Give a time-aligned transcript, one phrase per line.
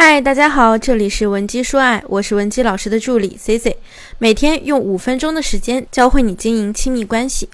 [0.00, 3.78] 嗨，大家好，这里是文姬说爱，我是文姬老师的助理 C C，
[4.18, 7.50] 每天用五分钟的时间教会你经营亲密关系。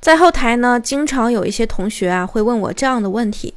[0.00, 3.54] 在后台呢，经常有一些同学啊会问我这样的问题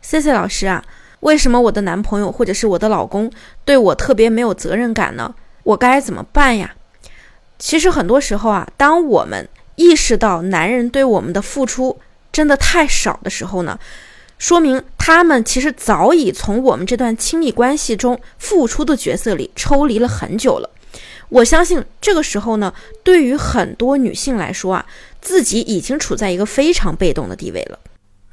[0.00, 0.84] ：C C 老师啊，
[1.18, 3.28] 为什么我的男朋友或者是我的老公
[3.64, 5.34] 对我特别没有责任感呢？
[5.64, 6.76] 我该怎么办呀？
[7.58, 11.98] 其实很多时候啊，当我们意识到男人对我们的付出
[12.30, 13.76] 真的太少的时候呢？
[14.38, 20.70] 说明他们其实早已从我们这段亲密关系中付出的角色里抽离了很久了。
[21.28, 24.86] 我相信这个时候呢，对于很多女性来说啊，
[25.20, 27.78] 自己已经处在一个非常被动的地位了。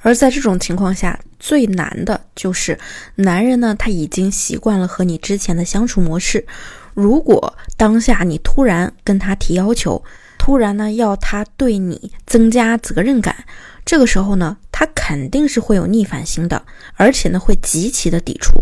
[0.02, 2.78] 而在这种情况下，最难的就是
[3.16, 6.46] 男人呢，他已经习惯了和你之前的相处模式。
[6.94, 10.02] 如果当下你突然跟他提要求，
[10.38, 13.36] 突然呢要他对你增加责任感。
[13.84, 16.66] 这个时候呢，他肯定是会有逆反心的，
[16.96, 18.62] 而且呢会极其的抵触。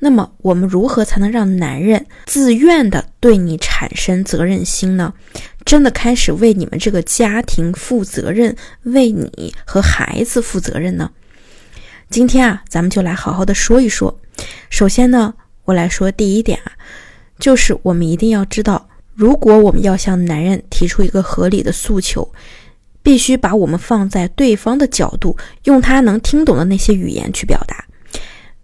[0.00, 5.14] 那么我们如何才能让男人自愿的对你产生责任心呢？
[5.64, 11.12] 真的开始为你们这个家庭负责任，为你和孩子负责任呢？
[12.10, 14.18] 今天啊，咱们就来好好的说一说。
[14.70, 15.34] 首先呢，
[15.66, 16.72] 我来说第一点啊，
[17.38, 22.28] 就是我们一定要知道，如果我们要向男人提出一个合理的诉求。
[23.02, 27.84] 必须把我们放在对方的角度，用他能听懂的那些语言去表达。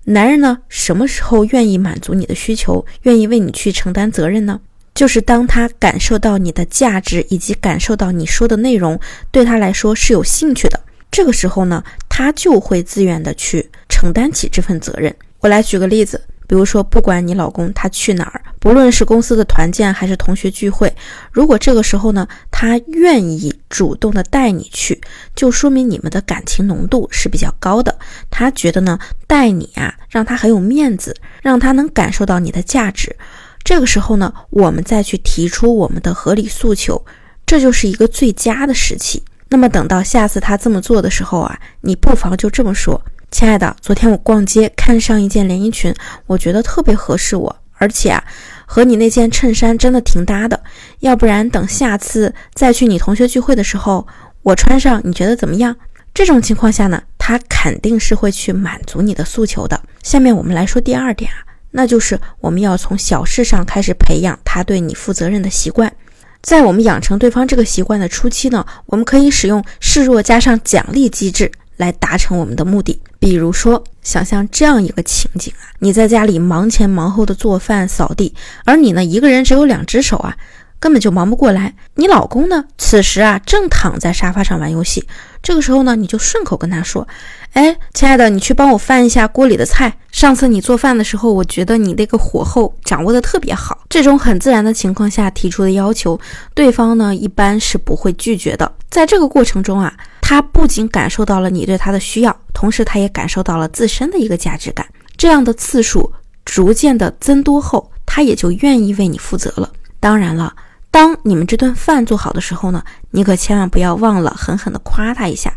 [0.04, 4.60] 男人呢，什么时候愿意满足你的需求，愿意为你去承担责任呢？
[4.94, 10.78] 就是当他感受到你的价值，以及感受到你说的内容对他来说是有兴趣的。
[11.10, 15.14] 这个时候呢，他就会自愿的去承担起这份责任。
[15.40, 16.20] 我来举个例子。
[16.46, 20.94] 比如说，不管你老公他去哪儿，不论是公司的团建还是同学聚会，
[21.32, 25.00] 如果这个时候呢，他愿意主动的带你去，
[25.34, 27.96] 就说明你们的感情浓度是比较高的。
[28.30, 33.16] 他觉得呢，带你啊，让他很有面子，让他能感受到你的价值。
[33.62, 37.02] 这个时候呢，我们再去提出我们的合理诉求，
[37.46, 39.22] 这就是一个最佳的时期。
[39.48, 43.00] 那么等到下次他这么做的时候啊，你不妨就这么说。
[43.34, 45.92] 亲爱的，昨天我逛街看上一件连衣裙，
[46.28, 48.22] 我觉得特别合适我，而且啊，
[48.64, 50.62] 和你那件衬衫真的挺搭的。
[51.00, 54.06] 要不然等下次再去你同学聚会的时候，
[54.44, 55.74] 我穿上你觉得怎么样？
[56.14, 59.82] 这种情况下呢，他肯定是会去满足你的诉求的。
[60.04, 61.38] 下面我们来说第二点啊，
[61.72, 65.92] 那就是我们要从小事上开始培养他对你负责任的习惯。
[66.40, 71.50] 在我们养成对方这个习惯的初期呢，我们可以使用示弱加上奖励机制。
[71.76, 73.02] 来达成我们的目的。
[73.24, 78.34] 比如说，想象这样一个情景啊，你在家里忙前忙后的做饭、扫地，
[78.66, 80.36] 而你呢，一个人只有两只手啊。
[80.84, 81.74] 根本就忙不过来。
[81.94, 82.62] 你老公呢？
[82.76, 85.02] 此时啊，正躺在沙发上玩游戏。
[85.42, 87.08] 这个时候呢，你就顺口跟他说
[87.54, 89.96] ：“哎，亲爱的，你去帮我翻一下锅里的菜。
[90.12, 96.20] 上次你做饭的时候，我觉得你那个火候掌握的特别好。”这种很自然的情况下提出的要求，
[96.52, 98.70] 对方呢一般是不会拒绝的。
[98.90, 99.90] 在这个过程中啊，
[100.20, 104.86] 他不仅感受到了你对他的需要，同时他也感受到了自身的一个价值感。
[105.16, 106.12] 这样的次数
[106.44, 109.72] 逐渐的增多后，他也就愿意为你负责了。
[109.98, 110.54] 当然了。
[110.94, 115.52] 当你们这顿饭做好的时候呢，你可千万不要忘了狠狠地夸他一下，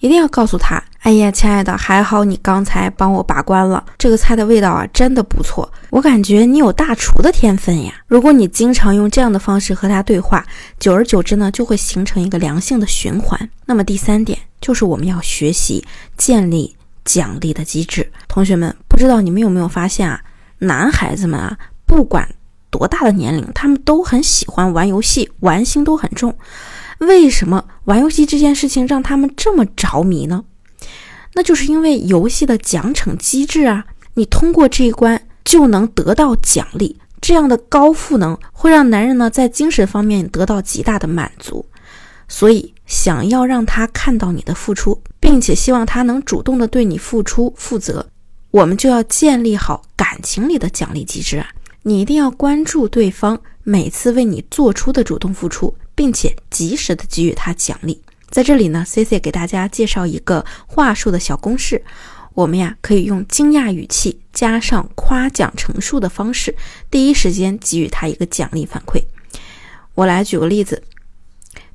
[0.00, 10.44] 一定要告诉他：“哎呀，亲爱的，还好你刚才帮我把关了，这个菜的味道啊，真的不错，我感觉你有大厨的天分呀。”如果你经常用这样的方式和他对话，
[10.80, 13.48] 久而久之呢，就会形成一个良性的循环。
[13.66, 15.86] 那么第三点就是我们要学习
[16.16, 18.10] 建立奖励的机制。
[18.26, 20.20] 同学们，不知道你们有没有发现啊，
[20.58, 22.28] 男孩子们啊，不管。
[22.70, 26.36] 多大的年龄，他们都很喜欢玩游戏，玩心都很重。
[26.98, 30.44] 为什么玩游戏这件事情让他们这么着迷呢？
[31.34, 41.64] 那就是因为游戏的奖惩机制啊，你通过这一关就能得到奖励，这样的高赋能会让男人呢在精神方面得到极大的满足。
[42.28, 48.06] 所以，想要让他看到你的付出，并且希望他能主动的对你付出负责，
[48.52, 51.48] 我们就要建立好感情里的奖励机制啊。
[51.82, 58.02] 你一定要关注对方每次为你做出的主动付出，并且及时的给予他奖励。
[58.28, 61.82] 在这里呢，C C 给大家介绍一个话术的小公式，
[62.34, 66.54] 我们呀可以用惊讶语气加上夸奖陈述的方式，
[66.90, 69.02] 第一时间给予他一个奖励反馈。
[69.94, 70.82] 我来举个例子，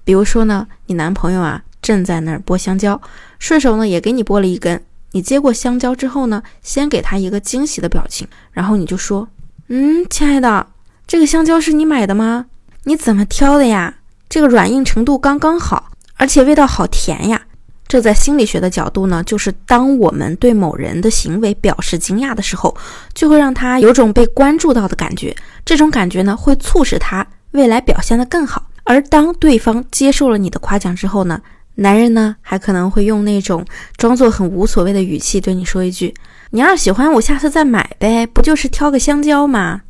[0.04, 3.02] 比如说呢，你男朋友啊正在那儿剥香蕉，
[3.40, 9.28] 顺手呢也给你剥了一根，你接过香蕉之后呢，先给他一个惊喜的表情，然后你就说。
[9.68, 10.68] 嗯，亲爱的，
[11.08, 12.46] 这个香蕉是你买的吗？
[12.84, 13.96] 你怎么挑的呀？
[14.30, 17.42] 这个软硬程度刚刚好，而且味道好甜呀！
[17.88, 22.78] 这在心理学的角度呢，就是当我们对某人的行为表示惊讶的时候，
[23.16, 25.36] 就会让他有种被关注到的感觉。
[25.66, 28.68] 这种感觉呢，会促使他未来表现得更好。
[28.84, 31.42] 而当对方接受了你的夸奖之后呢，
[31.76, 33.66] 男人呢还可能会用那种
[33.98, 36.14] 装作很无所谓的语气对你说一句
[36.52, 39.82] ：“你要是喜欢，我下次再买呗，不就是挑个香蕉吗？”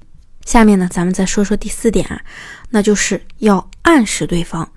[0.46, 2.22] 下面呢，咱们再说说第四点啊，
[2.70, 4.68] 那就是要暗示对方，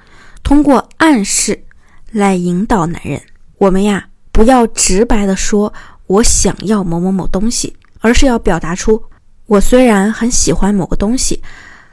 [0.42, 1.64] 通过暗示
[2.10, 3.20] 来引导男人。
[3.58, 5.72] 我们呀，不要直白的说
[6.06, 9.02] 我想要某某某东西，而是要表达出
[9.46, 11.42] 我虽然很喜欢某个东西，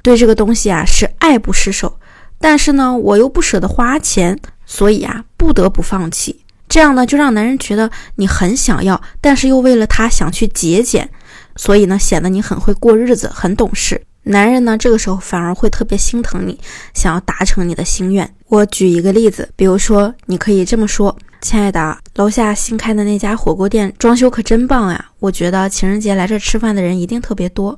[0.01, 1.99] 对这个东西啊是爱不释手。
[2.39, 6.41] 但是呢，我又不舍得花钱，所以啊，不得不放弃。
[6.67, 11.07] 这样呢，就让男人觉得你很想要，但是又为了他想去节俭，
[11.55, 14.01] 所以呢，显得你很会过日子，很懂事。
[14.23, 16.59] 男人呢，这个时候反而会特别心疼你，
[16.95, 18.27] 想要达成你的心愿。
[18.47, 27.77] 我举一个例子，比如说，你可以这么说：“亲爱的，楼下新开的那家火锅店装修可真棒呀，我觉得情人节来这吃饭的人一定特别多。”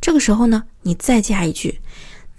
[0.00, 1.80] 这个时候呢，你再加一句：“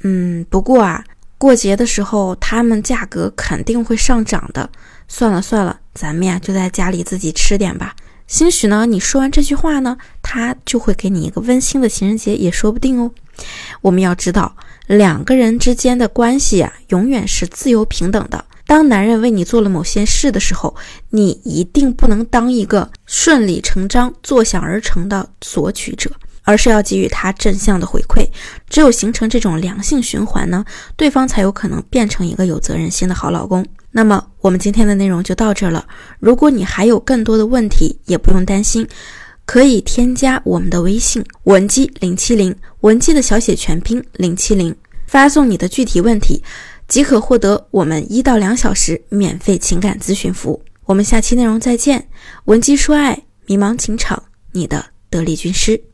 [0.03, 1.03] 嗯，不过啊。”
[1.41, 4.69] 过节的时候，他们价格肯定会上涨的。
[5.07, 7.95] 算了算了，咱们呀就在家里自己吃点吧。
[8.27, 13.09] 兴许呢，你说完这句话呢，他就会给你一个温馨的情人节，也说不定哦。
[13.81, 14.55] 我们要知道，
[14.85, 18.45] 两个人之间的关系啊，永远是自由平等的。
[18.67, 20.75] 当男人为你做了某些事的时候，
[21.09, 26.11] 你一定不能当一个顺理成章、坐享而成的索取者。
[26.43, 28.27] 而是要给予他正向的回馈，
[28.69, 30.65] 只有形成这种良性循环呢，
[30.95, 33.65] 对方才有可能变成一个有责任心的好老公。
[33.91, 35.85] 那么我们今天的内容就到这了。
[36.19, 38.87] 如果你还有更多的问题，也不用担心，
[39.45, 44.73] 可以添加我们的微信文姬零七零，文姬的小写全拼零七零，
[45.07, 46.41] 发送你的具体问题，
[46.87, 50.63] 即可获得我们一到两小时免费情感咨询服务。
[50.85, 52.07] 我们下期内容再见，
[52.45, 54.23] 文姬说爱，迷茫情场，
[54.53, 55.90] 你的得力军师。